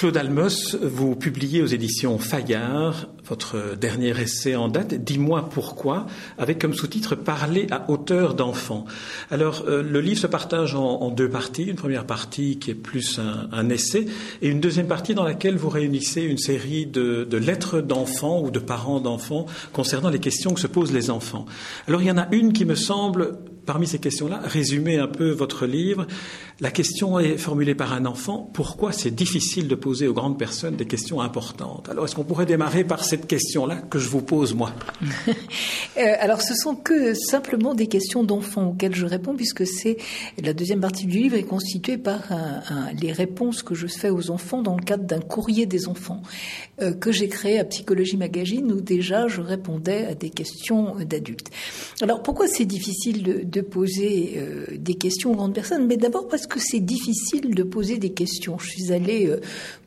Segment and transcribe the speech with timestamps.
[0.00, 6.06] Claude Almos, vous publiez aux éditions Fayard votre dernier essai en date, Dis-moi pourquoi,
[6.38, 8.86] avec comme sous-titre Parler à hauteur d'enfant.
[9.30, 11.64] Alors, euh, le livre se partage en, deux parties.
[11.64, 13.20] Une première partie qui est plus
[13.52, 14.06] un, essai,
[14.40, 18.50] et une deuxième partie dans laquelle vous réunissez une série de, de lettres d'enfants ou
[18.50, 21.44] de parents d'enfants concernant les questions que se posent les enfants.
[21.88, 25.30] Alors, il y en a une qui me semble parmi ces questions-là, résumer un peu
[25.30, 26.06] votre livre.
[26.60, 28.50] La question est formulée par un enfant.
[28.52, 31.88] Pourquoi c'est difficile de poser aux grandes personnes des questions importantes?
[31.88, 34.72] Alors, est-ce qu'on pourrait démarrer par cette question-là que je vous pose, moi?
[35.96, 39.96] Euh, Alors, ce sont que simplement des questions d'enfants auxquelles je réponds, puisque c'est
[40.40, 42.20] la deuxième partie du livre est constituée par
[43.00, 46.22] les réponses que je fais aux enfants dans le cadre d'un courrier des enfants
[46.80, 51.50] euh, que j'ai créé à Psychologie Magazine, où déjà je répondais à des questions d'adultes.
[52.02, 56.46] Alors, pourquoi c'est difficile de poser euh, des questions aux grandes personnes Mais d'abord parce
[56.46, 58.58] que c'est difficile de poser des questions.
[58.58, 59.40] Je suis allée euh,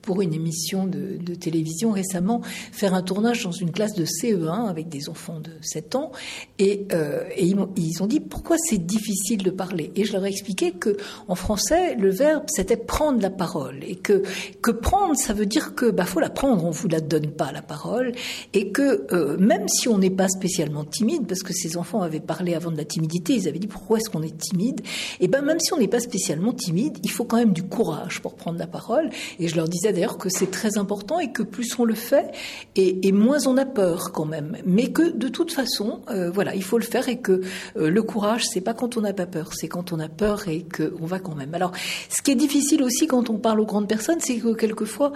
[0.03, 4.67] pour une émission de, de, télévision récemment faire un tournage dans une classe de CE1
[4.69, 6.11] avec des enfants de 7 ans.
[6.59, 9.91] Et, euh, et ils, ils, ont dit pourquoi c'est difficile de parler?
[9.95, 13.79] Et je leur ai expliqué que en français le verbe c'était prendre la parole.
[13.87, 14.23] Et que
[14.61, 17.53] que prendre ça veut dire que bah faut la prendre on vous la donne pas
[17.53, 18.11] la parole.
[18.51, 22.19] Et que euh, même si on n'est pas spécialement timide parce que ces enfants avaient
[22.19, 24.81] parlé avant de la timidité ils avaient dit pourquoi est-ce qu'on est timide?
[25.21, 28.21] Et ben même si on n'est pas spécialement timide il faut quand même du courage
[28.21, 29.09] pour prendre la parole.
[29.39, 32.31] Et je leur disais d'ailleurs que c'est très important et que plus on le fait,
[32.75, 34.57] et, moins on a peur quand même.
[34.65, 37.41] Mais que de toute façon, euh, voilà, il faut le faire et que
[37.77, 40.47] euh, le courage, c'est pas quand on n'a pas peur, c'est quand on a peur
[40.47, 41.53] et qu'on va quand même.
[41.53, 41.71] Alors,
[42.09, 45.13] ce qui est difficile aussi quand on parle aux grandes personnes, c'est que quelquefois,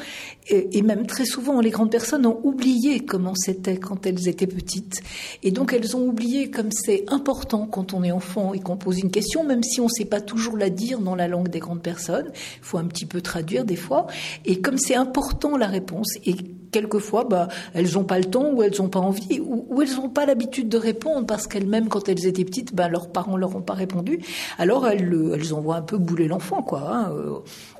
[0.50, 5.02] et, même très souvent, les grandes personnes ont oublié comment c'était quand elles étaient petites.
[5.44, 9.00] Et donc, elles ont oublié comme c'est important quand on est enfant et qu'on pose
[9.00, 11.59] une question, même si on ne sait pas toujours la dire dans la langue des
[11.59, 12.31] grandes personnes.
[12.34, 14.07] Il faut un petit peu traduire des fois.
[14.46, 16.35] Et comme c'est important la réponse et
[16.73, 20.09] quelquefois, bah, elles n'ont pas le temps ou elles n'ont pas envie ou, elles n'ont
[20.09, 23.61] pas l'habitude de répondre parce qu'elles-mêmes, quand elles étaient petites, bah, leurs parents leur ont
[23.61, 24.19] pas répondu.
[24.57, 26.81] Alors elles, elles envoient un peu bouler l'enfant, quoi.
[26.85, 27.13] Hein.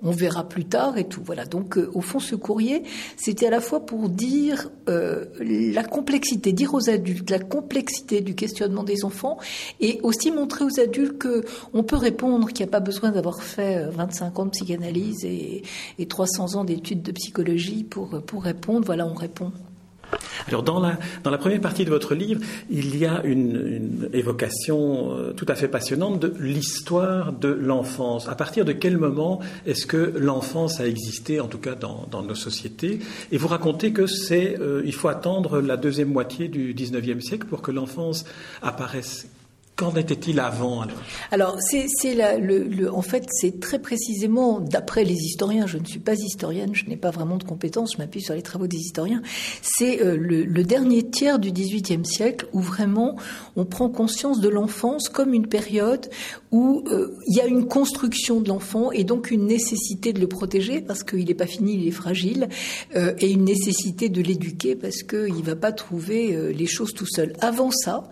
[0.04, 1.22] Euh, on verra plus tard et tout.
[1.24, 1.46] Voilà.
[1.46, 2.84] Donc, euh, au fond, ce courrier,
[3.16, 8.36] c'était à la fois pour dire euh, la complexité, dire aux adultes la complexité du
[8.36, 9.38] questionnement des enfants
[9.80, 11.44] et aussi montrer aux adultes que
[11.74, 15.64] on peut répondre, qu'il n'y a pas besoin d'avoir fait 25 ans de psychanalyse et,
[16.00, 19.52] et 300 ans d'études de psychologie pour, pour répondre voilà, on répond.
[20.48, 25.46] Alors dans la, première partie de votre livre, il y a une, évocation euh, tout
[25.48, 28.28] à fait passionnante de l'histoire de l'enfance.
[28.28, 32.36] À partir de quel moment est-ce que l'enfance a existé, en tout cas dans, nos
[32.36, 33.00] sociétés?
[33.32, 37.48] Et vous racontez que c'est, euh, il faut attendre la deuxième moitié du XIXe siècle
[37.48, 38.26] pour que l'enfance
[38.62, 39.28] apparaisse
[39.78, 40.98] Qu'en était-il avant alors?
[41.30, 41.86] Alors, c'est,
[42.40, 46.74] le, le, en fait, c'est très précisément, d'après les historiens, je ne suis pas historienne,
[46.74, 49.22] je n'ai pas vraiment de compétences, je m'appuie sur les travaux des historiens,
[49.62, 53.18] c'est euh, le, dernier tiers du XVIIIe siècle où vraiment
[53.56, 56.10] on prend conscience de l'enfance comme une période
[56.52, 60.28] où euh, il y a une construction de l'enfant et donc une nécessité de le
[60.28, 62.50] protéger parce qu'il n'est pas fini, il est fragile,
[62.96, 67.06] euh, et une nécessité de l'éduquer parce qu'il ne va pas trouver les choses tout
[67.06, 67.34] seul.
[67.42, 68.10] Avant ça,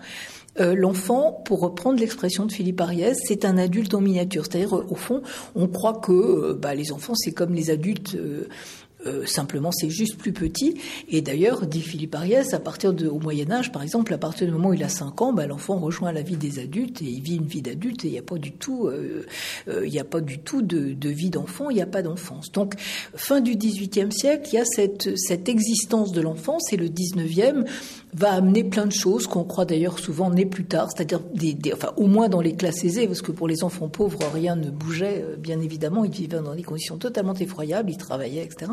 [0.59, 4.45] euh, l'enfant, pour reprendre l'expression de Philippe Ariès, c'est un adulte en miniature.
[4.45, 5.21] C'est-à-dire, au fond,
[5.55, 8.47] on croit que euh, bah, les enfants, c'est comme les adultes euh,
[9.05, 10.75] euh, simplement, c'est juste plus petit.
[11.09, 14.47] Et d'ailleurs, dit Philippe Ariès, à partir de, au Moyen Âge, par exemple, à partir
[14.47, 17.05] du moment où il a 5 ans, bah, l'enfant rejoint la vie des adultes et
[17.05, 19.25] il vit une vie d'adulte et il n'y a pas du tout, euh,
[19.67, 22.01] euh, il n'y a pas du tout de, de vie d'enfant, il n'y a pas
[22.01, 22.51] d'enfance.
[22.51, 22.73] Donc,
[23.15, 27.69] fin du XVIIIe siècle, il y a cette, cette existence de l'enfance et le XIXe
[28.15, 31.73] va amener plein de choses qu'on croit d'ailleurs souvent nées plus tard, c'est-à-dire des, des,
[31.73, 34.69] enfin, au moins dans les classes aisées, parce que pour les enfants pauvres, rien ne
[34.69, 38.71] bougeait, bien évidemment, ils vivaient dans des conditions totalement effroyables, ils travaillaient, etc.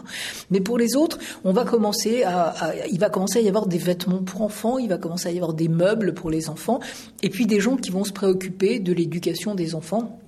[0.50, 2.54] Mais pour les autres, on va commencer à,
[2.90, 5.36] il va commencer à y avoir des vêtements pour enfants, il va commencer à y
[5.36, 6.80] avoir des meubles pour les enfants,
[7.22, 10.21] et puis des gens qui vont se préoccuper de l'éducation des enfants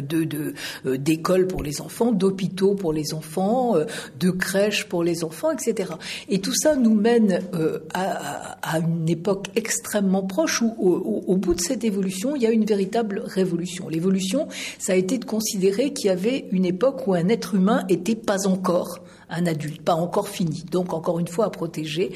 [0.00, 0.54] de,
[0.86, 3.84] euh, d'écoles pour les enfants, d'hôpitaux pour les enfants, euh,
[4.18, 5.92] de crèches pour les enfants, etc.
[6.28, 11.36] Et tout ça nous mène euh, à, à, une époque extrêmement proche où, au, au,
[11.36, 13.88] bout de cette évolution, il y a une véritable révolution.
[13.88, 14.48] L'évolution,
[14.78, 18.16] ça a été de considérer qu'il y avait une époque où un être humain était
[18.16, 19.00] pas encore
[19.32, 22.12] un adulte, pas encore fini, donc encore une fois à protéger,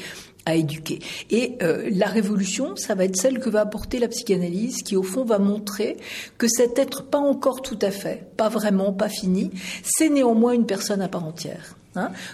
[0.47, 1.01] à éduquer.
[1.31, 5.03] Et euh, la révolution, ça va être celle que va apporter la psychanalyse, qui au
[5.03, 5.97] fond va montrer
[6.39, 9.51] que cet être pas encore tout à fait, pas vraiment, pas fini,
[9.83, 11.77] c'est néanmoins une personne à part entière.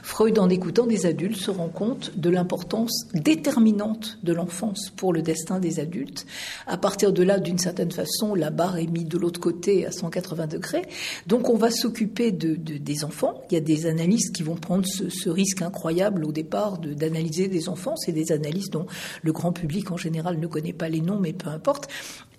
[0.03, 5.23] Freud, en écoutant des adultes, se rend compte de l'importance déterminante de l'enfance pour le
[5.23, 6.27] destin des adultes.
[6.67, 9.93] À partir de là, d'une certaine façon, la barre est mise de l'autre côté à
[9.93, 10.83] 180 degrés.
[11.27, 13.43] Donc on va s'occuper de, des enfants.
[13.51, 17.69] Il y a des analystes qui vont prendre ce, risque incroyable au départ d'analyser des
[17.69, 17.97] enfants.
[17.97, 18.87] C'est des analyses dont
[19.23, 21.89] le grand public en général ne connaît pas les noms, mais peu importe.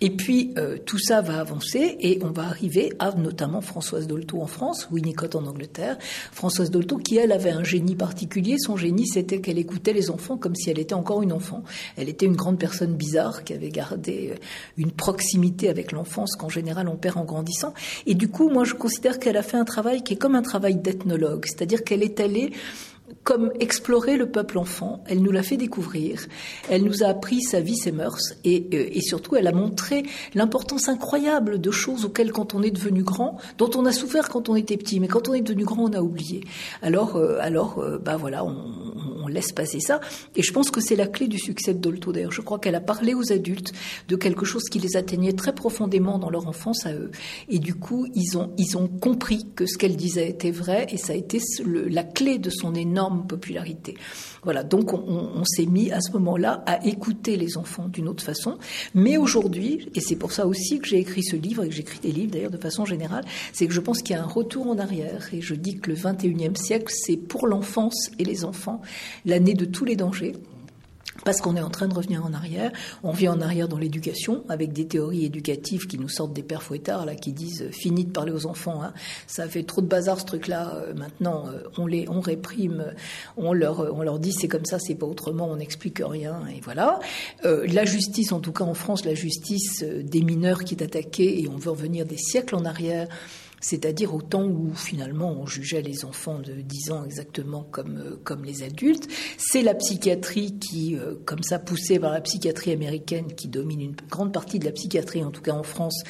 [0.00, 4.42] Et puis euh, tout ça va avancer et on va arriver à notamment Françoise Dolto
[4.42, 5.96] en France, Winnicott en Angleterre.
[6.32, 8.56] Françoise Dolto qui elle avait un génie particulier.
[8.58, 11.62] Son génie c'était qu'elle écoutait les enfants comme si elle était encore une enfant.
[11.96, 14.36] Elle était une grande personne bizarre qui avait gardé euh,
[14.76, 17.74] une proximité avec l'enfance qu'en général on perd en grandissant.
[18.06, 20.42] Et du coup, moi je considère qu'elle a fait un travail qui est comme un
[20.42, 22.52] travail d'ethnologue, c'est-à-dire qu'elle est allée
[23.22, 25.02] comme explorer le peuple enfant.
[25.06, 26.26] Elle nous l'a fait découvrir.
[26.68, 30.02] Elle nous a appris sa vie, ses mœurs, et, euh, et surtout, elle a montré
[30.34, 34.48] l'importance incroyable de choses auxquelles, quand on est devenu grand, dont on a souffert quand
[34.48, 36.44] on était petit, mais quand on est devenu grand, on a oublié.
[36.82, 38.56] Alors, euh, alors, euh, bah voilà, on,
[39.22, 40.00] on, laisse passer ça.
[40.36, 42.12] Et je pense que c'est la clé du succès de Dolto.
[42.12, 43.72] D'ailleurs, je crois qu'elle a parlé aux adultes
[44.08, 47.10] de quelque chose qui les atteignait très profondément dans leur enfance à eux.
[47.48, 50.96] Et du coup, ils ont, ils ont compris que ce qu'elle disait était vrai, et
[50.96, 53.94] ça a été la clé de son énorme popularité.
[54.42, 58.58] Voilà, donc on, s'est mis à ce moment-là à écouter les enfants d'une autre façon.
[58.94, 61.98] Mais aujourd'hui, et c'est pour ça aussi que j'ai écrit ce livre et que j'écris
[62.00, 64.66] des livres d'ailleurs de façon générale, c'est que je pense qu'il y a un retour
[64.66, 65.28] en arrière.
[65.32, 68.80] Et je dis que le 21e siècle, c'est pour l'enfance et les enfants
[69.24, 70.34] l'année de tous les dangers
[71.24, 72.72] parce qu'on est en train de revenir en arrière.
[73.02, 76.62] On revient en arrière dans l'éducation, avec des théories éducatives qui nous sortent des pères
[76.62, 78.92] fouettards, là, qui disent euh, fini de parler aux enfants, hein.
[79.26, 82.92] ça fait trop de bazar ce truc-là, euh, maintenant euh, on les on réprime,
[83.36, 86.60] on leur, on leur dit c'est comme ça, c'est pas autrement, on n'explique rien, et
[86.60, 86.98] voilà.
[87.42, 91.48] la justice, en tout cas en France, la justice des mineurs qui est attaquée, et
[91.48, 93.08] on veut revenir des siècles en arrière,
[93.64, 98.20] c'est-à-dire au temps où finalement on jugeait les enfants de 10 ans exactement comme, euh,
[98.22, 99.08] comme les adultes.
[99.38, 103.96] C'est la psychiatrie qui, euh, comme ça poussée par la psychiatrie américaine, qui domine une
[104.10, 106.02] grande partie de la psychiatrie, en tout cas en France,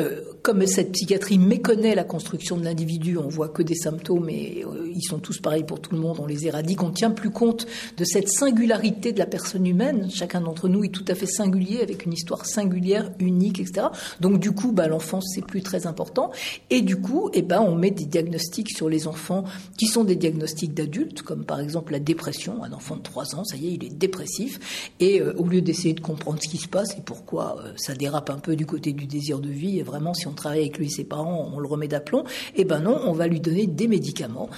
[0.00, 4.64] euh, comme cette psychiatrie méconnaît la construction de l'individu, on voit que des symptômes et
[4.64, 7.30] euh, ils sont tous pareils pour tout le monde, on les éradique, on tient plus
[7.30, 7.66] compte
[7.98, 10.08] de cette singularité de la personne humaine.
[10.10, 13.88] Chacun d'entre nous est tout à fait singulier avec une histoire singulière, unique, etc.
[14.20, 16.30] Donc du coup, bah, l'enfance c'est plus très important
[16.70, 19.44] et du coup, eh ben, on met des diagnostics sur les enfants
[19.76, 22.64] qui sont des diagnostics d'adultes, comme par exemple la dépression.
[22.64, 25.60] Un enfant de 3 ans, ça y est, il est dépressif et euh, au lieu
[25.60, 28.92] d'essayer de comprendre ce qui se passe et pourquoi ça dérape un peu du côté
[28.92, 31.68] du désir de vie vraiment, si on travaille avec lui et ses parents, on le
[31.68, 32.24] remet d'aplomb.
[32.54, 34.48] Eh ben non, on va lui donner des médicaments.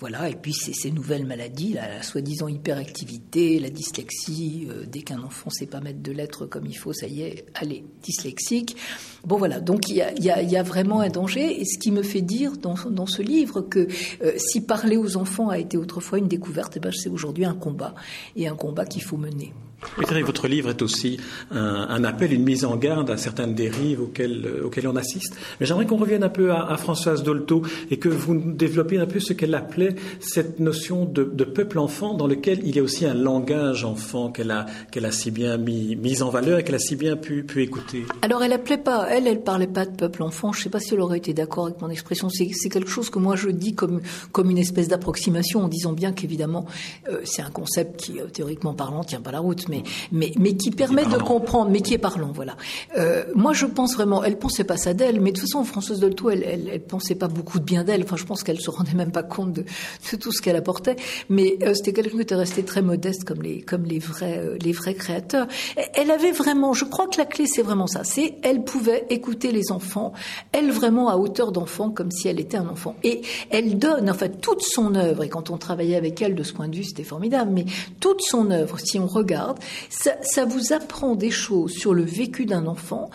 [0.00, 5.50] Voilà, et puis ces nouvelles maladies, la, soi-disant hyperactivité, la dyslexie, euh, dès qu'un enfant
[5.50, 8.78] sait pas mettre de lettres comme il faut, ça y est, allez, dyslexique.
[9.26, 12.52] Bon voilà, donc il y a, vraiment un danger, et ce qui me fait dire
[12.56, 12.76] dans,
[13.06, 13.88] ce livre que
[14.22, 17.54] euh, si parler aux enfants a été autrefois une découverte, eh ben, c'est aujourd'hui un
[17.54, 17.94] combat,
[18.36, 19.52] et un combat qu'il faut mener.
[19.98, 21.18] Oui, votre livre est aussi
[21.50, 25.34] un, appel, une mise en garde à certaines dérives auxquelles, euh, auxquelles on assiste.
[25.58, 29.20] Mais j'aimerais qu'on revienne un peu à, Françoise Dolto et que vous développiez un peu
[29.20, 33.14] ce qu'elle appelait cette notion de, peuple enfant dans lequel il y a aussi un
[33.14, 36.80] langage enfant qu'elle a, qu'elle a si bien mis, mis en valeur et qu'elle a
[36.80, 38.04] si bien pu, pu écouter.
[38.22, 40.52] Alors elle appelait pas, elle, elle parlait pas de peuple enfant.
[40.52, 42.28] Je sais pas si elle aurait été d'accord avec mon expression.
[42.28, 44.00] C'est, quelque chose que moi je dis comme,
[44.32, 46.66] comme une espèce d'approximation en disant bien qu'évidemment
[47.08, 50.56] euh, c'est un concept qui, euh, théoriquement parlant, tient pas la route mais, mais, mais
[50.56, 52.56] qui permet de comprendre, mais qui est parlant, voilà.
[52.98, 56.00] Euh, moi, je pense vraiment, elle pensait pas ça d'elle, mais de toute façon, Françoise
[56.00, 58.02] Dolto, elle, elle, elle pensait pas beaucoup de bien d'elle.
[58.02, 60.96] Enfin, je pense qu'elle se rendait même pas compte de, de tout ce qu'elle apportait.
[61.28, 64.58] Mais euh, c'était quelqu'un qui était resté très modeste, comme les, comme les vrais, euh,
[64.60, 65.46] les vrais créateurs.
[65.94, 68.04] Elle avait vraiment, je crois que la clé, c'est vraiment ça.
[68.04, 70.12] C'est, elle pouvait écouter les enfants,
[70.52, 72.96] elle vraiment à hauteur d'enfant, comme si elle était un enfant.
[73.04, 75.22] Et elle donne, en fait, toute son œuvre.
[75.22, 77.52] Et quand on travaillait avec elle de ce point de vue, c'était formidable.
[77.52, 77.64] Mais
[78.00, 82.66] toute son œuvre, si on regarde, ça, vous apprend des choses sur le vécu d'un
[82.66, 83.10] enfant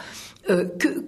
[0.50, 1.00] euh, que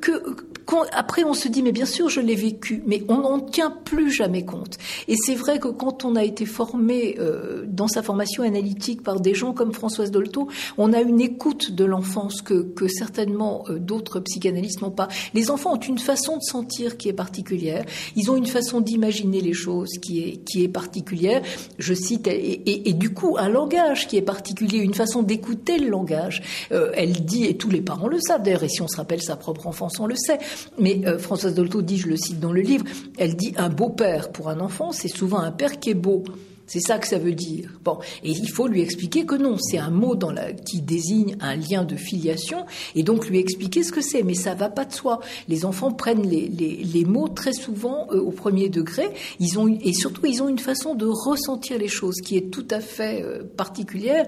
[0.92, 4.12] après on se dit mais bien sûr je l'ai vécu, mais on n'en tient plus
[4.12, 4.78] jamais compte.
[5.08, 9.20] Et c'est vrai que quand on a été formé euh, dans sa formation analytique par
[9.20, 10.48] des gens comme Françoise Dolto,
[10.78, 15.08] on a une écoute de l'enfance que, que certainement euh, d'autres psychanalystes n'ont pas.
[15.34, 17.86] Les enfants ont une façon de sentir qui est particulière.
[18.16, 21.42] Ils ont une façon d'imaginer les choses qui est qui est particulière.
[21.78, 25.78] Je cite et, et, et, du coup un langage qui est particulier, une façon d'écouter
[25.78, 26.42] le langage.
[26.72, 28.64] Euh, elle dit et tous les parents le savent d'ailleurs.
[28.64, 30.40] Et si on se rappelle sa propre enfance, on le sait.
[30.78, 32.86] Mais euh, Françoise Dolto dit, je le cite dans le livre,
[33.18, 36.24] elle dit un beau père pour un enfant, c'est souvent un père qui est beau.
[36.68, 37.80] C'est ça que ça veut dire.
[37.84, 41.38] Bon, et il faut lui expliquer que non, c'est un mot dans la, qui désigne
[41.40, 44.22] un lien de filiation, et donc lui expliquer ce que c'est.
[44.22, 45.22] Mais ça va pas de soi.
[45.48, 49.08] Les enfants prennent les, les, les mots très souvent euh, au premier degré.
[49.40, 52.68] Ils ont et surtout ils ont une façon de ressentir les choses qui est tout
[52.70, 54.28] à fait euh, particulière.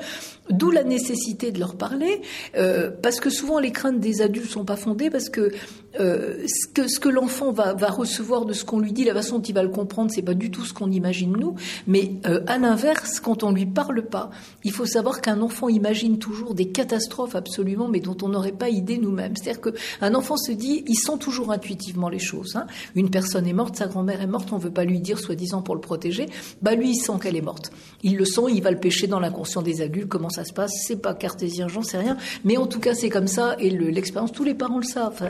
[0.50, 2.22] D'où la nécessité de leur parler,
[2.56, 5.52] euh, parce que souvent les craintes des adultes sont pas fondées, parce que
[6.00, 9.14] euh, ce que, ce que l'enfant va, va, recevoir de ce qu'on lui dit, la
[9.14, 11.56] façon dont il va le comprendre, c'est pas du tout ce qu'on imagine nous.
[11.88, 14.30] Mais euh, à l'inverse, quand on lui parle pas,
[14.64, 18.70] il faut savoir qu'un enfant imagine toujours des catastrophes absolument, mais dont on n'aurait pas
[18.70, 19.34] idée nous-mêmes.
[19.36, 22.56] C'est-à-dire qu'un enfant se dit, il sent toujours intuitivement les choses.
[22.56, 22.68] Hein.
[22.96, 25.76] Une personne est morte, sa grand-mère est morte, on veut pas lui dire, soi-disant pour
[25.76, 26.28] le protéger.
[26.62, 27.72] Bah lui, il sent qu'elle est morte.
[28.04, 30.08] Il le sent, il va le pêcher dans l'inconscient des adultes.
[30.08, 32.18] Comment ça se passe C'est pas cartésien, j'en sais rien.
[32.44, 33.56] Mais en tout cas, c'est comme ça.
[33.60, 35.30] Et l'expérience, tous les parents le savent.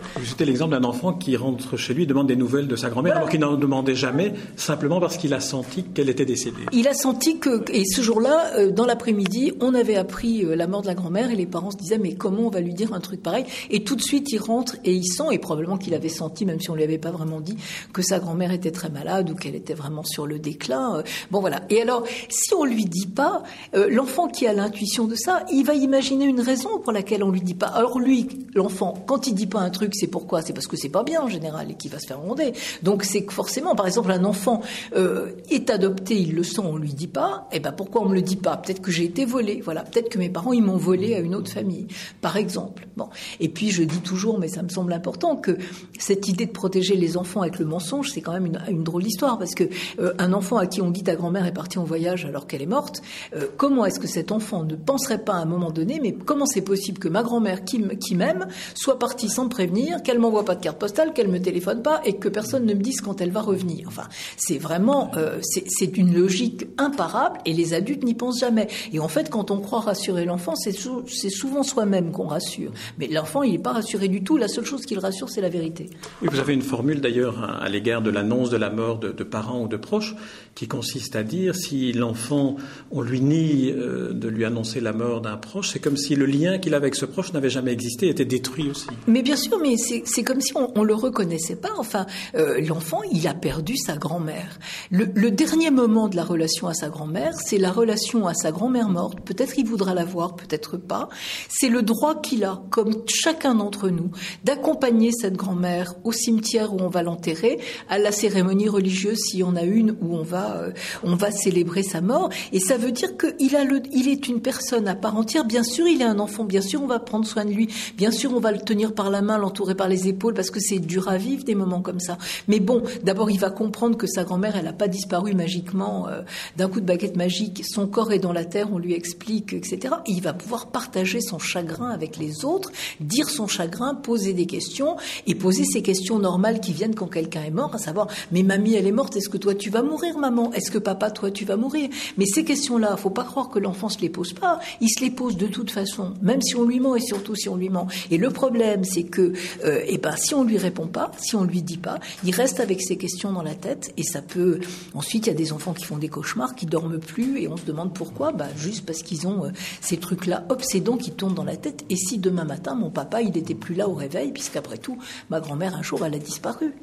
[0.50, 3.30] L'exemple d'un enfant qui rentre chez lui et demande des nouvelles de sa grand-mère, alors
[3.30, 6.66] qu'il n'en demandait jamais, simplement parce qu'il a senti qu'elle était décédée.
[6.72, 10.68] Il a senti que, et ce jour-là, euh, dans l'après-midi, on avait appris euh, la
[10.68, 12.94] mort de la grand-mère et les parents se disaient, mais comment on va lui dire
[12.94, 13.46] un truc pareil?
[13.70, 16.60] Et tout de suite, il rentre et il sent, et probablement qu'il avait senti, même
[16.60, 17.58] si on ne lui avait pas vraiment dit,
[17.94, 20.98] que sa grand-mère était très malade ou qu'elle était vraiment sur le déclin.
[20.98, 21.04] Euh.
[21.32, 21.62] Bon, voilà.
[21.70, 25.74] Et alors, si on lui dit pas, l'enfant qui a l'intuition de ça, il va
[25.74, 27.68] imaginer une raison pour laquelle on lui dit pas.
[27.68, 30.90] Alors lui, l'enfant, quand il dit pas un truc, c'est pourquoi C'est parce que c'est
[30.90, 32.54] pas bien en général et qui va se faire gronder.
[32.84, 34.62] Donc c'est que forcément, par exemple, un enfant
[34.96, 37.48] euh, est adopté, il le sent, on lui dit pas.
[37.52, 38.58] Et eh ben pourquoi on me le dit pas?
[38.58, 39.62] Peut-être que j'ai été volé.
[39.64, 41.88] Voilà, peut-être que mes parents ils m'ont volé à une autre famille,
[42.22, 42.88] par exemple.
[42.98, 43.10] Bon.
[43.40, 45.58] Et puis je dis toujours, mais ça me semble important que
[45.98, 49.04] cette idée de protéger les enfants avec le mensonge, c'est quand même une, une drôle
[49.04, 49.66] d'histoire parce que
[50.00, 52.62] euh, un enfant à qui on dit ta grand-mère est partie en voyage alors qu'elle
[52.62, 53.02] est morte,
[53.36, 56.46] euh, comment est-ce que cet enfant ne penserait pas à un moment donné, mais comment
[56.46, 60.56] c'est possible que ma grand-mère qui m'aime soit partie sans me prévenir, qu'elle m'envoie pas
[60.56, 63.32] de carte postale, qu'elle me téléphone pas et que personne ne me dise quand elle
[63.32, 63.88] va revenir.
[63.88, 64.04] Enfin,
[64.38, 68.68] c'est vraiment, euh, c'est une logique imparable et les adultes n'y pensent jamais.
[68.94, 72.72] Et en fait, quand on croit rassurer l'enfant, c'est souvent soi-même qu'on rassure.
[73.00, 74.38] Mais l'enfant, il n'est pas rassuré du tout.
[74.38, 75.90] La seule chose qui le rassure, c'est la vérité.
[76.22, 79.64] Oui, vous avez une formule d'ailleurs à l'égard de l'annonce de la mort de, parents
[79.64, 80.16] ou de proches
[80.56, 82.56] qui consiste à dire si l'enfant,
[82.92, 86.26] on lui nie euh, de lui annoncer la mort d'un proche, c'est comme si le
[86.26, 88.88] lien qu'il avait avec ce proche n'avait jamais existé, était détruit aussi.
[89.08, 91.70] Mais bien sûr, mais c'est comme si on, on le reconnaissait pas.
[91.78, 94.60] Enfin, euh, l'enfant, il a perdu sa grand-mère.
[94.92, 98.52] Le, le, dernier moment de la relation à sa grand-mère, c'est la relation à sa
[98.52, 99.20] grand-mère morte.
[99.22, 101.10] Peut-être il voudra la voir, peut-être pas.
[101.48, 104.12] C'est le droit qu'il a, comme chacun d'entre nous,
[104.44, 107.60] d'accompagner cette grand-mère au cimetière où on va l'enterrer,
[107.90, 110.72] à la cérémonie religieuse s'il y en a une où on va, euh,
[111.04, 112.30] on va célébrer sa mort.
[112.52, 115.46] Et ça veut dire qu'il a le, il est une personne à part entière.
[115.46, 116.44] Bien sûr, il est un enfant.
[116.44, 117.70] Bien sûr, on va prendre soin de lui.
[117.96, 120.60] Bien sûr, on va le tenir par la main, l'entourer par les épaules, parce que
[120.60, 122.18] c'est dur à vivre des moments comme ça.
[122.48, 126.22] Mais bon, d'abord, il va comprendre que sa grand-mère, elle n'a pas disparu magiquement euh,
[126.58, 127.64] d'un coup de baguette magique.
[127.66, 129.96] Son corps est dans la terre, on lui explique, etc.
[130.08, 134.46] Et il va pouvoir partager son chagrin avec les autres, dire son chagrin, poser des
[134.46, 134.98] questions
[135.28, 138.76] et poser ces questions normales qui viennent quand quelqu'un est mort, à savoir, mais mamie,
[138.76, 140.52] elle est morte, est-ce que toi tu vas mourir, maman?
[140.54, 141.90] Est-ce que papa, toi tu vas mourir?
[142.18, 144.60] Mais ces questions-là, faut pas croire que l'enfant se les pose pas.
[144.82, 147.50] Il se les pose de toute façon, même si on lui ment et surtout si
[147.50, 147.88] on lui ment.
[148.12, 149.34] Et le problème, c'est que,
[149.66, 149.82] euh,
[150.18, 153.32] si on lui répond pas, si on lui dit pas, il reste avec ces questions
[153.32, 154.60] dans la tête et ça peut.
[154.94, 157.58] Ensuite, il y a des enfants qui font des cauchemars, qui dorment plus et on
[157.58, 158.32] se demande pourquoi.
[158.32, 159.50] Bah, juste parce qu'ils ont euh,
[159.82, 161.86] ces trucs-là obsédants qui tournent dans la tête.
[161.90, 164.98] Et si demain matin, mon papa, il n'était plus là au réveil, puisqu'après tout,
[165.30, 166.74] ma grand-mère, un jour, elle a disparu.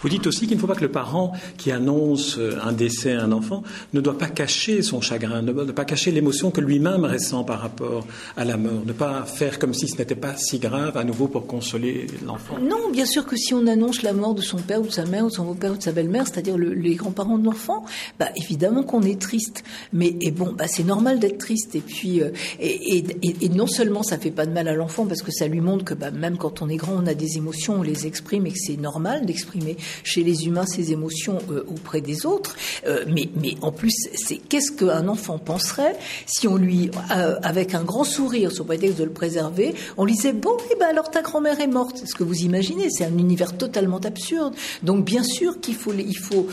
[0.00, 3.12] Vous dites aussi qu'il ne faut pas que le parent qui annonce euh, un décès
[3.12, 3.62] à un enfant
[3.92, 7.60] ne doit pas cacher son chagrin, ne doit pas cacher l'émotion que lui-même ressent par
[7.60, 11.04] rapport à la mort, ne pas faire comme si ce n'était pas si grave à
[11.04, 12.56] nouveau pour consoler l'enfant.
[12.62, 15.04] Non, bien sûr que si on annonce la mort de son père ou de sa
[15.04, 17.84] mère ou de son beau-père ou de sa belle-mère, c'est-à-dire les grands-parents de l'enfant,
[18.18, 19.64] bah, évidemment qu'on est triste.
[19.92, 21.74] Mais et bon, bah, c'est normal d'être triste.
[21.74, 23.02] Et puis, euh, et,
[23.48, 25.94] non seulement ça fait pas de mal à l'enfant parce que ça lui montre que
[25.94, 28.58] bah, même quand on est grand, on a des émotions, on les exprime et que
[28.58, 32.56] c'est normal d'exprimer chez les humains ces émotions euh, auprès des autres.
[32.86, 37.82] Euh, mais, mais en plus, c'est qu'est-ce qu'un enfant penserait si on lui, avec un
[37.82, 41.22] grand sourire, sur prétexte de le préserver, on lui disait bon, et ben alors ta
[41.22, 42.02] grand-mère est morte.
[42.06, 42.41] Ce que vous
[42.90, 44.54] C'est un univers totalement absurde.
[44.82, 46.46] Donc bien sûr qu'il faut, il faut,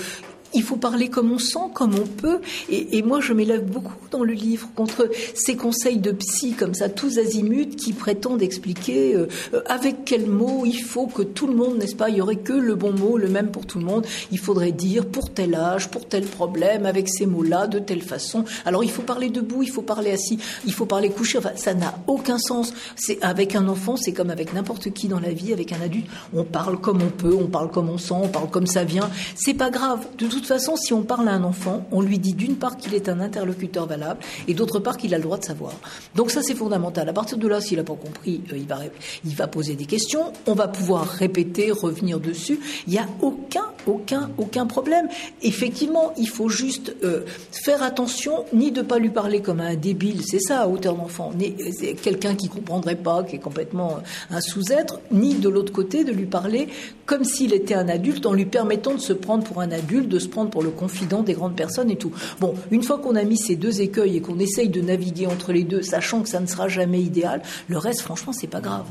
[0.54, 2.40] il faut parler comme on sent, comme on peut.
[2.70, 6.74] Et, et moi, je m'élève beaucoup dans le livre contre ces conseils de psy comme
[6.74, 9.28] ça, tous azimuts, qui prétendent expliquer euh,
[9.68, 12.54] avec quel mot il faut que tout le monde, n'est-ce pas, il y aurait que
[12.54, 14.06] le bon mot, le même pour tout le monde.
[14.32, 18.46] Il faudrait dire pour tel âge, pour tel problème, avec ces mots-là, de telle façon.
[18.66, 21.40] Alors il faut parler debout, il faut parler assis, il faut parler couché.
[21.56, 22.74] Ça n'a aucun sens.
[22.96, 26.08] C'est avec un enfant, c'est comme avec n'importe qui dans la vie, avec un adulte.
[26.34, 29.10] On parle comme on peut, on parle comme on sent, on parle comme ça vient.
[29.36, 30.08] C'est pas grave.
[30.40, 33.10] Toute façon, si on parle à un enfant, on lui dit d'une part qu'il est
[33.10, 35.74] un interlocuteur valable et d'autre part qu'il a le droit de savoir.
[36.16, 37.08] Donc ça, c'est fondamental.
[37.08, 38.80] À partir de là, s'il n'a pas compris, euh, il, va,
[39.26, 40.32] il va poser des questions.
[40.48, 42.60] On va pouvoir répéter, revenir dessus.
[42.88, 45.08] Il n'y a aucun, aucun, aucun problème.
[45.42, 50.22] Effectivement, il faut juste euh, faire attention, ni de pas lui parler comme un débile,
[50.26, 55.00] c'est ça, à hauteur d'enfant, euh, quelqu'un qui comprendrait pas, qui est complètement un sous-être,
[55.12, 56.70] ni de l'autre côté de lui parler
[57.06, 60.20] comme s'il était un adulte, en lui permettant de se prendre pour un adulte, de
[60.20, 62.12] se prendre pour le confident des grandes personnes et tout.
[62.40, 65.52] Bon, une fois qu'on a mis ces deux écueils et qu'on essaye de naviguer entre
[65.52, 68.86] les deux, sachant que ça ne sera jamais idéal, le reste, franchement, c'est pas grave.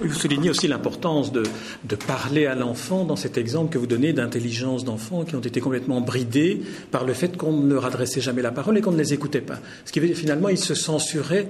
[0.00, 1.42] Vous soulignez aussi l'importance de,
[1.84, 5.60] de parler à l'enfant dans cet exemple que vous donnez d'intelligence d'enfants qui ont été
[5.60, 8.98] complètement bridés par le fait qu'on ne leur adressait jamais la parole et qu'on ne
[8.98, 9.58] les écoutait pas.
[9.84, 11.48] Ce qui veut dire finalement, ils se censuraient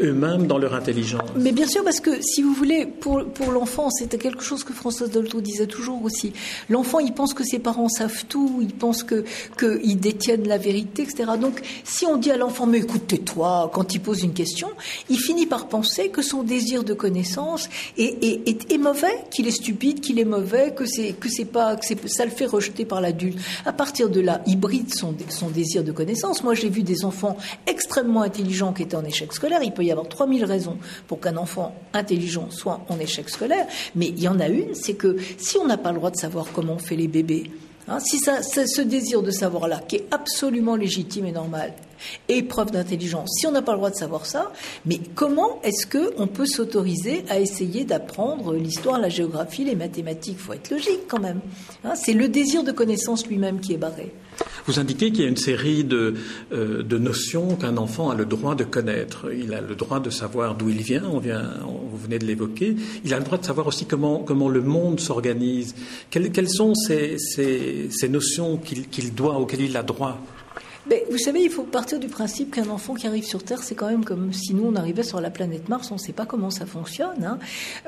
[0.00, 1.28] eux-mêmes dans leur intelligence.
[1.36, 4.72] Mais bien sûr, parce que si vous voulez, pour, pour l'enfant, c'était quelque chose que
[4.72, 6.32] Françoise Dolto disait toujours aussi.
[6.70, 9.24] L'enfant, il pense que ses parents savent tout, il pense que
[9.58, 11.32] qu'ils détiennent la vérité, etc.
[11.40, 14.68] Donc, si on dit à l'enfant, mais écoute, tais-toi, quand il pose une question,
[15.10, 17.68] il finit par penser que son désir de connaissance
[17.98, 21.84] est, est, mauvais, qu'il est stupide, qu'il est mauvais, que c'est que c'est pas que
[22.06, 23.38] ça le fait rejeter par l'adulte.
[23.66, 26.42] À partir de là, il bride son, son désir de connaissance.
[26.42, 29.60] Moi, j'ai vu des enfants extrêmement intelligents qui étaient en échec scolaire.
[29.62, 34.08] Il peut y avoir 3000 raisons pour qu'un enfant intelligent soit en échec scolaire, mais
[34.08, 36.46] il y en a une, c'est que si on n'a pas le droit de savoir
[36.52, 37.50] comment on fait les bébés,
[37.88, 41.72] hein, si ça, ce désir de savoir-là, qui est absolument légitime et normal,
[42.28, 43.30] et preuve d'intelligence.
[43.38, 44.52] Si on n'a pas le droit de savoir ça,
[44.84, 50.36] mais comment est-ce qu'on peut s'autoriser à essayer d'apprendre l'histoire, la géographie, les mathématiques?
[50.38, 51.40] Il faut être logique quand même.
[51.84, 51.94] Hein.
[51.94, 54.12] c'est le désir de connaissance lui-même qui est barré.
[54.66, 56.14] Vous indiquez qu'il y a une série de,
[56.52, 59.26] euh, de notions qu'un enfant a le droit de connaître.
[59.32, 61.50] Il a le droit de savoir d'où il vient, on vient
[61.92, 62.76] vous venez de l'évoquer.
[63.04, 65.74] Il a le droit de savoir aussi comment, le monde s'organise.
[66.10, 67.18] Quelles, sont ces,
[68.08, 70.20] notions qu'il qu doit, auxquelles il a droit?
[71.10, 73.88] Vous savez, il faut partir du principe qu'un enfant qui arrive sur Terre, c'est quand
[73.88, 76.50] même comme si nous on arrivait sur la planète Mars, on ne sait pas comment
[76.50, 77.24] ça fonctionne.
[77.24, 77.38] Hein.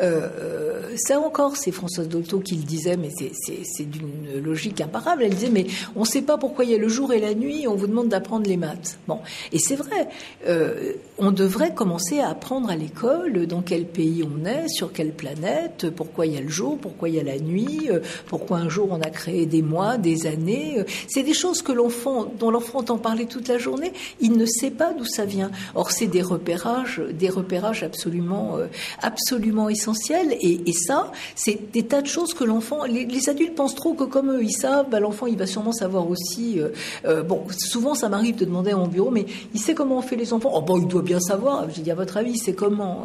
[0.01, 5.25] Euh, ça encore, c'est Françoise Dolto qui le disait, mais c'est d'une logique imparable.
[5.25, 7.35] Elle disait, mais on ne sait pas pourquoi il y a le jour et la
[7.35, 8.99] nuit, on vous demande d'apprendre les maths.
[9.09, 9.19] Bon,
[9.53, 10.09] et c'est vrai.
[10.47, 15.13] Euh, on devrait commencer à apprendre à l'école dans quel pays on est, sur quelle
[15.13, 18.59] planète, pourquoi il y a le jour, pourquoi il y a la nuit, euh, pourquoi
[18.59, 20.85] un jour on a créé des mois, des années.
[21.09, 24.71] C'est des choses que l'enfant, dont l'enfant entend parler toute la journée, il ne sait
[24.71, 25.51] pas d'où ça vient.
[25.75, 28.67] Or, c'est des repérages, des repérages absolument, euh,
[29.01, 30.37] absolument essentiels.
[30.41, 34.31] Et, ça, c'est des tas de choses que l'enfant, les, adultes pensent trop que comme
[34.33, 36.61] eux, ils savent, bah, l'enfant, il va sûrement savoir aussi.
[36.61, 36.69] Euh,
[37.07, 40.03] euh, bon, souvent, ça m'arrive de demander à mon bureau, mais il sait comment on
[40.03, 40.51] fait les enfants.
[40.53, 41.71] Oh, bon, il doit bien savoir.
[41.71, 43.05] J'ai dit, à votre avis, c'est comment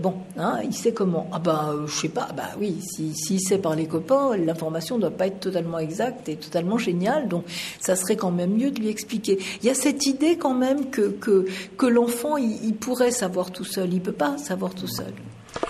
[0.00, 1.28] Bon, hein, il sait comment.
[1.32, 2.28] Ah, bah, je sais pas.
[2.36, 5.78] Bah oui, s'il si, si sait par les copains, l'information ne doit pas être totalement
[5.78, 7.28] exacte et totalement géniale.
[7.28, 7.44] Donc,
[7.80, 9.38] ça serait quand même mieux de expliquer.
[9.62, 11.14] Il y a cette idée quand même que,
[11.76, 13.92] que, l'enfant, il, pourrait savoir tout seul.
[13.92, 15.12] Il peut pas savoir tout seul.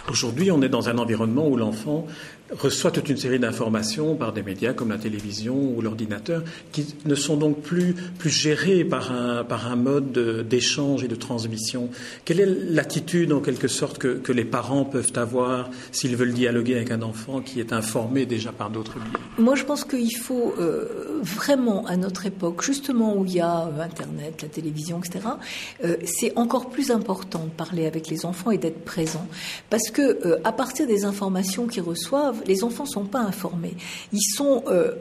[0.09, 2.07] Aujourd'hui, on est dans un environnement où l'enfant
[2.59, 7.15] reçoit toute une série d'informations par des médias comme la télévision ou l'ordinateur, qui ne
[7.15, 11.89] sont donc plus, plus gérés par un, par un mode d'échange et de transmission.
[12.25, 16.77] Quelle est l'attitude, en quelque sorte, que, que, les parents peuvent avoir s'ils veulent dialoguer
[16.77, 19.21] avec un enfant qui est informé déjà par d'autres biais?
[19.39, 23.67] Moi, je pense qu'il faut euh, vraiment, à notre époque, justement où il y a
[23.67, 25.21] euh, Internet, la télévision, etc.,
[25.85, 29.27] euh, c'est encore plus important de parler avec les enfants et d'être présent.
[29.71, 33.75] Parce que, à partir des informations qu'ils reçoivent, les enfants ne sont pas informés.
[34.13, 34.93] Ils sont euh,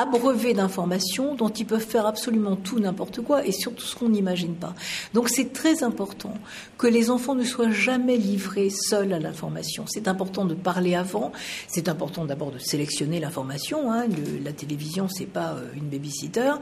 [0.00, 4.54] abreuvés d'informations dont ils peuvent faire absolument tout, n'importe quoi, et surtout ce qu'on n'imagine
[4.54, 4.74] pas.
[5.14, 6.34] Donc c'est très important
[6.78, 9.84] que les enfants ne soient jamais livrés seuls à l'information.
[9.86, 11.32] C'est important de parler avant,
[11.68, 13.92] c'est important d'abord de sélectionner l'information.
[13.92, 14.06] Hein.
[14.44, 16.52] la télévision, c'est pas euh, une babysitter.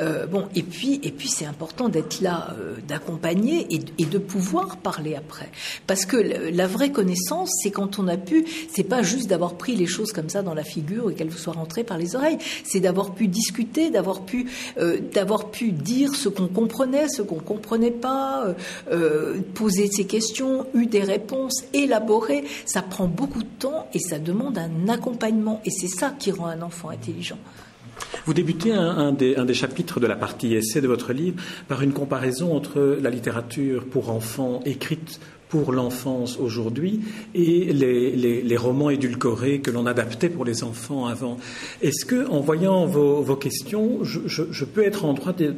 [0.00, 4.18] Euh, bon, et puis, et puis c'est important d'être là, euh, d'accompagner et, et, de
[4.18, 5.50] pouvoir parler après.
[5.86, 9.76] Parce que la vraie connaissance, c'est quand on a pu, c'est pas juste d'avoir pris
[9.76, 12.38] les choses comme ça dans la figure et qu'elles vous soient rentrées par les oreilles.
[12.64, 14.46] C'est d'avoir pu discuter, d'avoir pu,
[14.78, 18.54] euh, d'avoir pu dire ce qu'on comprenait, ce qu'on comprenait pas, euh,
[18.90, 22.44] euh, poser ces questions, eu des réponses, élaborer.
[22.64, 25.60] Ça prend beaucoup de temps et ça demande un accompagnement.
[25.66, 27.38] Et c'est ça qui rend un enfant intelligent.
[28.24, 31.42] Vous débutez un, un, des, un, des, chapitres de la partie essai de votre livre
[31.66, 37.00] par une comparaison entre la littérature pour enfants écrite pour l'enfance aujourd'hui
[37.34, 41.38] et les, romans édulcorés que l'on adaptait pour les enfants avant.
[41.80, 45.54] Est-ce que, en voyant vos, questions, je, peux être en droit de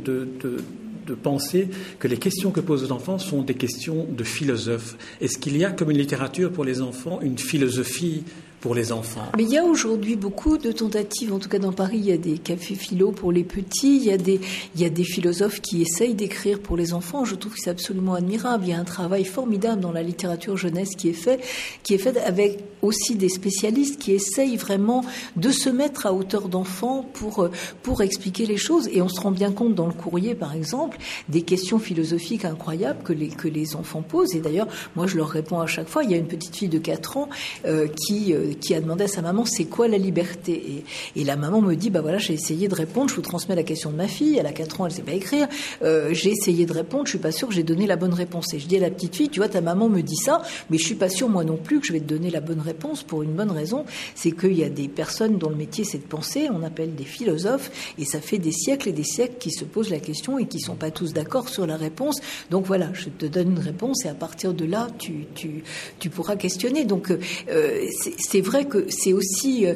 [1.10, 4.96] de penser que les questions que posent les enfants sont des questions de philosophes?
[5.20, 8.22] Est-ce qu'il y a, comme une littérature pour les enfants, une philosophie
[8.60, 9.26] pour les enfants.
[9.36, 12.12] Mais il y a aujourd'hui beaucoup de tentatives, en tout cas dans Paris, il y
[12.12, 16.60] a des cafés philo pour les petits, il y a des, philosophes qui essayent d'écrire
[16.60, 17.24] pour les enfants.
[17.24, 18.64] Je trouve que c'est absolument admirable.
[18.66, 21.40] Il y a un travail formidable dans la littérature jeunesse qui est fait,
[21.82, 25.04] qui est fait avec aussi des spécialistes qui essayent vraiment
[25.36, 27.48] de se mettre à hauteur d'enfants pour,
[27.82, 28.88] pour expliquer les choses.
[28.92, 33.02] Et on se rend bien compte dans le courrier, par exemple, des questions philosophiques incroyables
[33.02, 34.34] que les, que les enfants posent.
[34.34, 36.04] Et d'ailleurs, moi, je leur réponds à chaque fois.
[36.04, 37.28] Il y a une petite fille de 4 ans
[37.66, 40.84] euh, qui, euh, qui a demandé à sa maman c'est quoi la liberté?
[41.14, 43.54] Et, et, la maman me dit bah voilà, j'ai essayé de répondre, je vous transmets
[43.54, 44.36] la question de ma fille.
[44.38, 45.48] Elle a 4 ans, elle sait pas écrire.
[45.82, 48.52] Euh, j'ai essayé de répondre, je suis pas sûre que j'ai donné la bonne réponse.
[48.54, 50.78] Et je dis à la petite fille, tu vois, ta maman me dit ça, mais
[50.78, 53.02] je suis pas sûre moi non plus que je vais te donner la bonne réponse
[53.02, 53.84] pour une bonne raison.
[54.14, 57.04] C'est qu'il y a des personnes dont le métier c'est de penser, on appelle des
[57.04, 60.46] philosophes, et ça fait des siècles et des siècles qui se posent la question et
[60.46, 62.20] qui sont pas tous d'accord sur la réponse.
[62.50, 65.62] Donc voilà, je te donne une réponse et à partir de là, tu, tu,
[65.98, 66.84] tu pourras questionner.
[66.84, 67.86] Donc euh,
[68.18, 69.74] c'est vrai que c'est aussi, euh,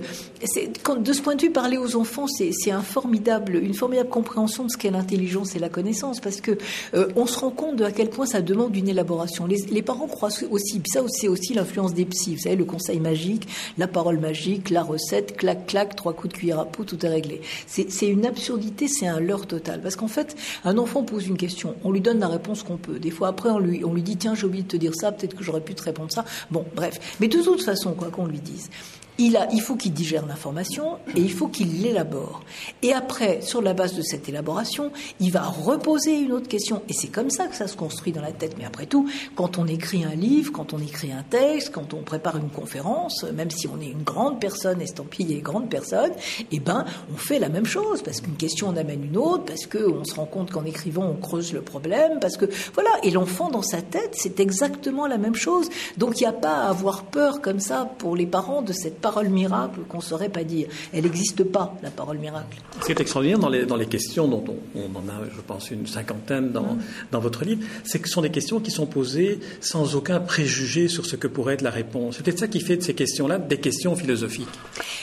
[0.99, 4.91] de ce point de vue, parler aux enfants, c'est une formidable compréhension de ce qu'est
[4.91, 6.59] l'intelligence et la connaissance, parce que
[6.95, 9.47] euh, on se rend compte de à quel point ça demande une élaboration.
[9.47, 12.35] Les, les parents croient aussi, ça c'est aussi l'influence des psys.
[12.37, 13.47] Vous savez, le conseil magique,
[13.79, 17.09] la parole magique, la recette, clac clac, trois coups de cuillère à peau, tout est
[17.09, 17.41] réglé.
[17.67, 21.75] C'est une absurdité, c'est un leurre total, parce qu'en fait, un enfant pose une question,
[21.85, 22.99] on lui donne la réponse qu'on peut.
[22.99, 25.13] Des fois après, on lui, on lui dit tiens, j'ai oublié de te dire ça,
[25.13, 26.25] peut-être que j'aurais pu te répondre ça.
[26.51, 27.17] Bon, bref.
[27.21, 29.04] Mais de toute façon, quoi qu'on lui dise, disease.
[29.19, 32.43] Il, a, il faut qu'il digère l'information et il faut qu'il l'élabore.
[32.83, 36.83] Et après, sur la base de cette élaboration, il va reposer une autre question.
[36.89, 38.57] Et c'est comme ça que ça se construit dans la tête.
[38.59, 42.03] Mais après tout, quand on écrit un livre, quand on écrit un texte, quand on
[42.03, 46.13] prépare une conférence, même si on est une grande personne estampillée grande personne,
[46.51, 48.03] eh ben, on fait la même chose.
[48.03, 51.15] Parce qu'une question en amène une autre, parce qu'on se rend compte qu'en écrivant, on
[51.15, 52.91] creuse le problème, parce que, voilà.
[53.03, 55.69] Et l'enfant, dans sa tête, c'est exactement la même chose.
[55.97, 59.01] Donc, il n'y a pas à avoir peur comme ça pour les parents de cette
[59.05, 60.69] parole miracle qu'on ne saurait pas dire.
[60.91, 62.57] Elle n'existe pas, la parole miracle.
[62.81, 64.43] Ce qui est extraordinaire dans les, dans les questions, dont
[64.75, 66.83] on, en a, je pense, une cinquantaine dans, mm.
[67.13, 70.89] dans votre livre, c'est que ce sont des questions qui sont posées sans aucun préjugé
[70.89, 72.17] sur ce que pourrait être la réponse.
[72.17, 74.49] C'est peut-être ça qui fait de ces questions-là des questions philosophiques.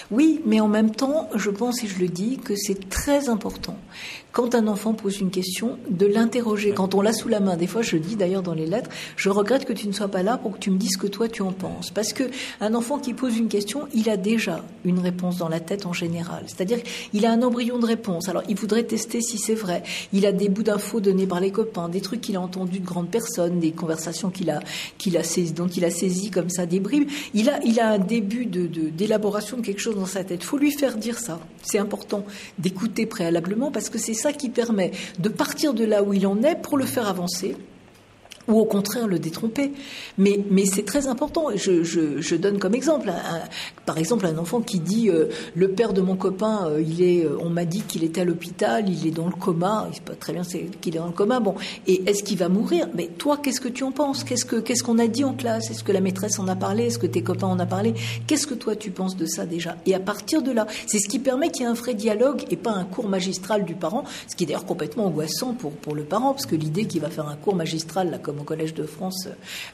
[0.09, 3.77] Oui, mais en même temps, je pense, et je le dis, que c'est très important
[4.31, 6.71] quand un enfant pose une question, de l'interroger.
[6.71, 9.29] Quand on l'a sous la main, des fois, je dis d'ailleurs dans les lettres, je
[9.29, 11.27] regrette que tu ne sois pas là pour que tu me dises ce que toi
[11.27, 11.91] tu en penses.
[11.91, 12.23] Parce que
[12.59, 15.93] un enfant qui pose une question, il a déjà une réponse dans la tête en
[15.93, 16.43] général.
[16.47, 16.79] C'est-à-dire,
[17.13, 18.29] il a un embryon de réponse.
[18.29, 19.83] Alors, il voudrait tester si c'est vrai.
[20.13, 22.85] Il a des bouts d'infos donnés par les copains, des trucs qu'il a entendus de
[22.85, 24.59] grandes personnes, des conversations qu'il a,
[24.97, 27.09] qu'il a saisi, dont il a saisi comme ça des bribes.
[27.33, 30.43] Il a, il a un début de, d'élaboration de quelque chose dans sa tête.
[30.43, 31.39] Faut lui faire dire ça.
[31.63, 32.25] C'est important
[32.59, 36.43] d'écouter préalablement parce que c'est ça qui permet de partir de là où il en
[36.43, 37.57] est pour le faire avancer
[38.47, 39.71] ou au contraire le détromper.
[40.17, 41.47] Mais, mais c'est très important.
[41.55, 43.11] Je, je, je, donne comme exemple,
[43.85, 47.25] par exemple, un enfant qui dit euh, le père de mon copain, euh, il est,
[47.25, 50.01] euh, on m'a dit qu'il était à l'hôpital, il est dans le coma, il sait
[50.01, 51.39] pas très bien qu'il est dans le coma.
[51.39, 51.55] Bon,
[51.87, 52.87] et est-ce qu'il va mourir?
[52.95, 54.23] Mais toi, qu'est-ce que tu en penses?
[54.23, 55.69] Qu'est-ce que qu'est-ce qu'on a dit en classe?
[55.71, 56.85] Est-ce que la maîtresse en a parlé?
[56.85, 57.93] Est-ce que tes copains en ont parlé?
[58.27, 59.77] Qu'est-ce que toi tu penses de ça déjà?
[59.85, 62.43] Et à partir de là, c'est ce qui permet qu'il y ait un vrai dialogue
[62.49, 65.95] et pas un cours magistral du parent, ce qui est d'ailleurs complètement angoissant pour pour
[65.95, 68.83] le parent, parce que l'idée qu'il va faire un cours magistral là, au Collège de
[68.83, 69.27] France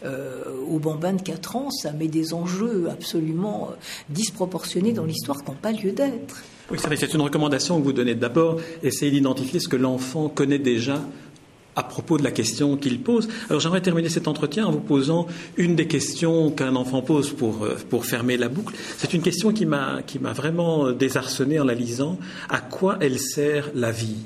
[0.05, 3.75] euh, au bambin de 4 ans, ça met des enjeux absolument euh,
[4.09, 6.43] disproportionnés dans l'histoire qui n'ont pas lieu d'être.
[6.69, 8.15] Oui, c'est une recommandation que vous donnez.
[8.15, 11.01] D'abord, essayer d'identifier ce que l'enfant connaît déjà
[11.77, 13.29] à propos de la question qu'il pose.
[13.49, 17.63] Alors j'aimerais terminer cet entretien en vous posant une des questions qu'un enfant pose pour,
[17.63, 18.75] euh, pour fermer la boucle.
[18.97, 20.01] C'est une question qui m'a
[20.33, 22.17] vraiment désarçonné en la lisant.
[22.49, 24.17] À quoi elle sert la vie?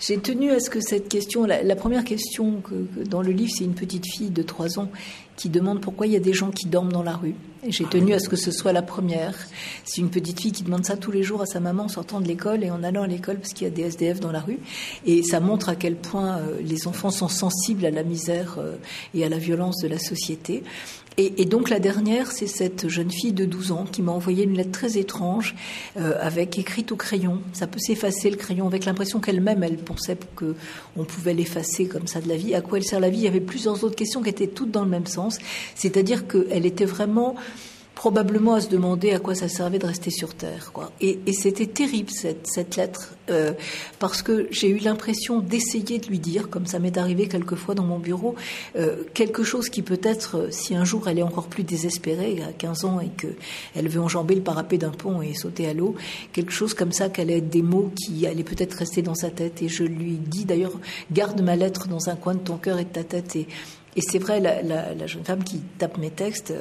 [0.00, 3.64] J'ai tenu à ce que cette question, la, première question que, dans le livre, c'est
[3.64, 4.90] une petite fille de 3 ans
[5.36, 7.34] qui demande pourquoi il y a des gens qui dorment dans la rue.
[7.66, 9.36] J'ai tenu à ce que ce soit la première.
[9.84, 12.20] C'est une petite fille qui demande ça tous les jours à sa maman en sortant
[12.20, 14.40] de l'école et en allant à l'école parce qu'il y a des SDF dans la
[14.40, 14.58] rue.
[15.06, 18.76] Et ça montre à quel point euh, les enfants sont sensibles à la misère euh,
[19.14, 20.64] et à la violence de la société.
[21.20, 24.56] Et, donc la dernière, c'est cette jeune fille de 12 ans qui m'a envoyé une
[24.56, 25.56] lettre très étrange
[25.96, 27.40] euh, avec écrite au crayon.
[27.52, 30.54] Ça peut s'effacer le crayon avec l'impression qu'elle-même, elle pensait que
[30.96, 32.54] on pouvait l'effacer comme ça de la vie.
[32.54, 33.18] À quoi elle sert la vie?
[33.18, 35.38] Il y avait plusieurs autres questions qui étaient toutes dans le même sens.
[35.74, 37.34] C'est-à-dire qu'elle était vraiment
[37.98, 40.70] probablement à se demander à quoi ça servait de rester sur Terre.
[40.72, 40.92] Quoi.
[41.00, 43.54] Et, c'était terrible cette, cette lettre, euh,
[43.98, 47.82] parce que j'ai eu l'impression d'essayer de lui dire, comme ça m'est arrivé quelquefois dans
[47.82, 48.36] mon bureau,
[48.76, 52.84] euh, quelque chose qui peut-être, si un jour elle est encore plus désespérée, à 15
[52.84, 55.96] ans, et qu'elle veut enjamber le parapet d'un pont et sauter à l'eau,
[56.32, 59.60] quelque chose comme ça, qu'elle ait des mots qui allaient peut-être rester dans sa tête.
[59.60, 60.78] Et je lui dis d'ailleurs,
[61.10, 63.48] garde ma lettre dans un coin de ton cœur et de ta tête et
[63.98, 66.54] Et c'est vrai, la, jeune femme qui tape mes textes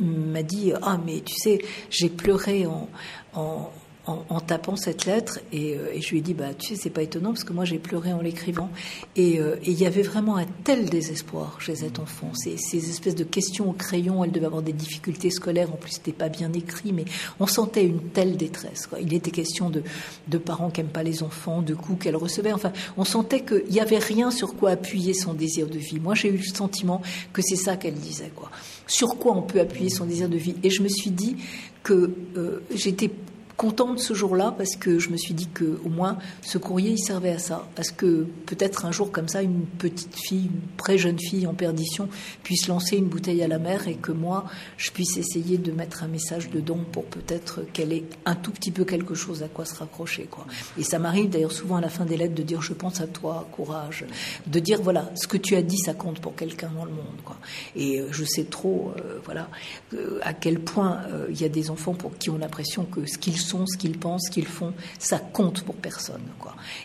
[0.00, 1.58] m'a dit ah mais tu sais
[1.90, 2.88] j'ai pleuré en
[3.34, 3.70] en,
[4.46, 7.30] tapant cette lettre euh, et, je lui ai dit bah tu sais c'est pas étonnant
[7.30, 8.70] parce que moi j'ai pleuré en l'écrivant.
[9.18, 12.32] Euh, et il y avait vraiment un tel désespoir chez cet enfant.
[12.34, 15.72] Ces, ces espèces de questions au crayon elle devait avoir des difficultés scolaires.
[15.72, 17.04] En plus c'était pas bien écrit mais
[17.38, 18.98] on sentait une telle détresse quoi.
[19.00, 19.82] il était question de,
[20.28, 22.52] de parents qui aiment pas les enfants de coups qu'elle recevait.
[22.52, 26.00] Enfin on sentait qu'il y avait rien sur quoi appuyer son désir de vie.
[26.00, 28.50] Moi j'ai eu le sentiment que c'est ça qu'elle disait quoi.
[28.88, 30.56] Sur quoi on peut appuyer son désir de vie.
[30.62, 31.36] Et je me suis dit
[31.82, 33.10] que euh, j'étais
[33.62, 36.98] contente ce jour-là parce que je me suis dit que au moins ce courrier il
[36.98, 40.98] servait à ça, parce que peut-être un jour comme ça une petite fille, une très
[40.98, 42.08] jeune fille en perdition
[42.42, 44.46] puisse lancer une bouteille à la mer et que moi
[44.78, 48.72] je puisse essayer de mettre un message dedans pour peut-être qu'elle ait un tout petit
[48.72, 50.44] peu quelque chose à quoi se raccrocher quoi.
[50.76, 53.06] Et ça m'arrive d'ailleurs souvent à la fin des lettres de dire je pense à
[53.06, 54.04] toi, courage,
[54.48, 57.22] de dire voilà ce que tu as dit ça compte pour quelqu'un dans le monde
[57.24, 57.36] quoi.
[57.76, 59.48] Et euh, je sais trop euh, voilà
[59.94, 63.18] euh, à quel point il y a des enfants pour qui ont l'impression que ce
[63.18, 66.22] qu'ils sont ce qu'ils pensent, ce qu'ils font, ça compte pour personne.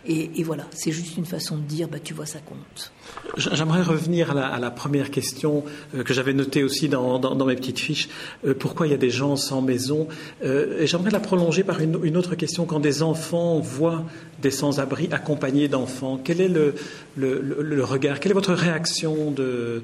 [0.06, 2.92] Et, voilà, c'est juste une façon de dire, bah, tu vois, ça compte.
[3.38, 5.64] J'aimerais revenir à la, première question
[5.96, 8.10] euh, que j'avais notée aussi dans, mes petites fiches.
[8.46, 10.08] Euh, pourquoi il y a des gens sans maison
[10.44, 12.66] euh, Et j'aimerais la prolonger par une, autre question.
[12.66, 14.04] Quand des enfants voient
[14.42, 19.82] des sans-abri accompagnés d'enfants, quel est le, regard Quelle est votre réaction de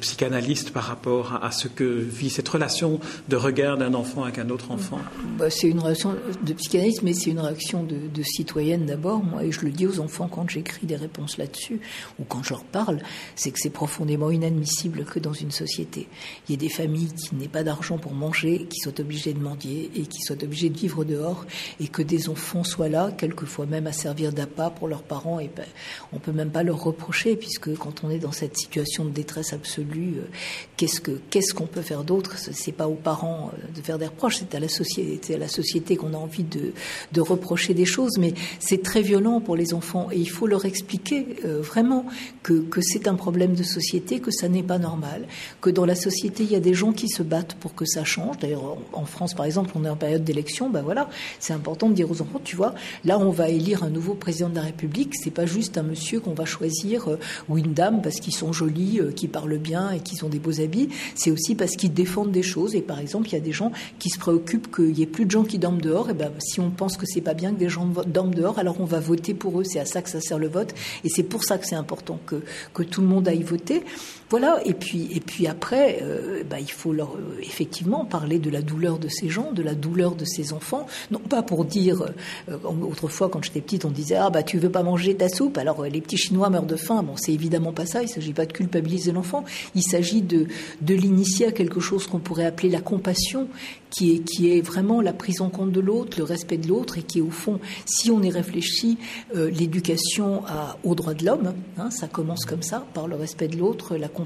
[0.00, 4.50] psychanalyste par rapport à, ce que vit cette relation de regard d'un enfant avec un
[4.50, 5.00] autre enfant?
[5.38, 9.22] Bah, C'est une réaction de psychanalyste, mais c'est une réaction de, citoyenne d'abord.
[9.22, 11.80] Moi, et je le dis aux enfants quand j'écris des réponses là-dessus
[12.18, 13.00] ou quand je leur parle,
[13.34, 16.06] c'est que c'est profondément inadmissible que dans une société,
[16.48, 19.40] il y ait des familles qui n'aient pas d'argent pour manger, qui soient obligées de
[19.40, 21.46] mendier et qui soient obligées de vivre dehors,
[21.80, 25.50] et que des enfants soient là, quelquefois même à servir d'appât pour leurs parents, et
[25.54, 25.66] ben,
[26.12, 29.52] on peut même pas leur reprocher, puisque quand on est dans cette situation de détresse
[29.52, 30.28] absolue, euh,
[30.76, 32.36] qu'est-ce que qu'est-ce qu'on peut faire d'autre?
[32.36, 34.99] C'est pas aux parents euh, de faire des reproches, c'est à la société,
[35.30, 39.54] à la société qu'on a envie de, reprocher des choses, mais c'est très violent pour
[39.56, 42.06] les enfants, et il faut leur expliquer euh, vraiment
[42.42, 45.26] que, c'est un problème de société, que ça n'est pas normal,
[45.60, 48.04] que dans la société il y a des gens qui se battent pour que ça
[48.04, 48.38] change.
[48.38, 51.08] D'ailleurs, en France, par exemple, on est en période d'élection, ben voilà,
[51.38, 54.48] c'est important de dire aux enfants, tu vois, là on va élire un nouveau président
[54.48, 58.00] de la République, c'est pas juste un monsieur qu'on va choisir euh, ou une dame
[58.02, 61.30] parce qu'ils sont jolis, euh, qui parlent bien et qu'ils ont des beaux habits, c'est
[61.30, 62.74] aussi parce qu'ils défendent des choses.
[62.74, 65.24] Et par exemple, il y a des gens qui se préoccupent qu'il y ait plus
[65.24, 66.10] de gens qui dorment dehors.
[66.10, 68.80] Et ben, si on pense que c'est pas bien que des gens dorment dehors, alors
[68.80, 69.64] on va voter pour eux.
[69.64, 70.74] C'est à ça que ça sert le vote.
[71.04, 72.42] Et c'est pour ça que c'est important que,
[72.74, 73.84] que tout le monde aille voter.
[74.30, 78.48] Voilà, et puis, et puis après, euh, bah, il faut leur, euh, effectivement parler de
[78.48, 82.04] la douleur de ces gens, de la douleur de ces enfants, non pas pour dire,
[82.48, 82.56] euh,
[82.88, 85.82] autrefois quand j'étais petite, on disait, ah bah tu veux pas manger ta soupe, alors
[85.82, 88.52] les petits Chinois meurent de faim, bon c'est évidemment pas ça, il s'agit pas de
[88.52, 90.46] culpabiliser l'enfant, il s'agit de,
[90.80, 93.48] de l'initier à quelque chose qu'on pourrait appeler la compassion,
[93.90, 96.98] qui est, qui est vraiment la prise en compte de l'autre, le respect de l'autre,
[96.98, 98.96] et qui est au fond, si on y réfléchit,
[99.34, 100.44] l'éducation
[100.84, 104.06] aux droits de l'homme, hein, ça commence comme ça, par le respect de l'autre, la
[104.06, 104.19] compassion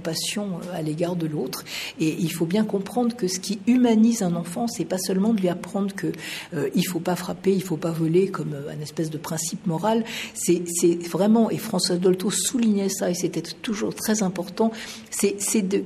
[0.62, 1.64] euh, à l'égard de l'autre.
[2.00, 5.40] Et il faut bien comprendre que ce qui humanise un enfant, c'est pas seulement de
[5.40, 6.12] lui apprendre que
[6.54, 9.66] euh, il faut pas frapper, il faut pas voler comme euh, un espèce de principe
[9.66, 10.04] moral.
[10.34, 10.62] C'est
[11.08, 14.72] vraiment, et François Dolto soulignait ça, et c'était toujours très important,
[15.10, 15.36] c'est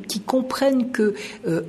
[0.07, 1.15] qu'ils comprennent que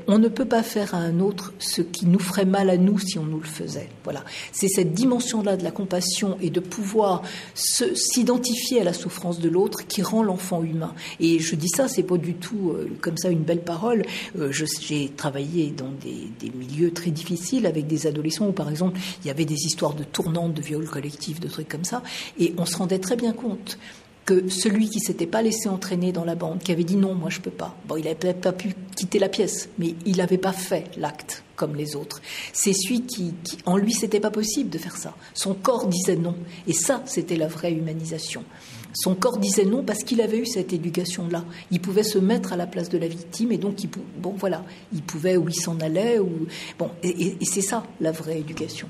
[0.07, 2.99] on ne peut pas faire à un autre ce qui nous ferait mal à nous
[2.99, 3.89] si on nous le faisait.
[4.03, 7.23] Voilà, c'est cette dimension-là de la compassion et de pouvoir
[7.53, 10.93] s'identifier à la souffrance de l'autre qui rend l'enfant humain.
[11.19, 14.03] Et je dis ça, c'est pas du du tout euh, comme ça une belle parole.
[14.37, 19.27] Euh, j'ai travaillé dans des, milieux très difficiles avec des adolescents où, par exemple, il
[19.27, 22.03] y avait des histoires de tournantes, de viols collectifs, de trucs comme ça,
[22.39, 23.79] et on se rendait très bien compte
[24.25, 27.31] que celui qui s'était pas laissé entraîner dans la bande, qui avait dit non, moi
[27.31, 27.75] je peux pas.
[27.87, 31.43] Bon, il n'avait peut-être pas pu quitter la pièce, mais il n'avait pas fait l'acte
[31.55, 32.21] comme les autres.
[32.53, 35.15] C'est celui qui, qui, en lui, c'était pas possible de faire ça.
[35.33, 36.35] Son corps disait non,
[36.67, 38.43] et ça, c'était la vraie humanisation.
[38.93, 41.45] Son corps disait non parce qu'il avait eu cette éducation-là.
[41.71, 44.63] Il pouvait se mettre à la place de la victime et donc il, bon voilà,
[44.93, 46.47] il pouvait où il s'en allait ou
[46.77, 48.87] bon et, c'est ça la vraie éducation.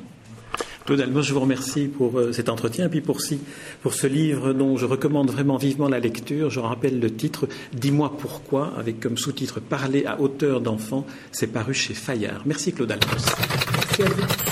[0.86, 3.40] Claude Almos, je vous remercie pour euh, cet entretien et puis pour, si,
[3.84, 6.50] pour ce livre dont je recommande vraiment vivement la lecture.
[6.50, 11.06] Je rappelle le titre Dis-moi pourquoi, avec comme sous-titre Parler à hauteur d'enfant.
[11.32, 12.42] C'est paru chez Fayard.
[12.46, 13.24] Merci Claude Almos.
[13.76, 14.49] Merci à vous.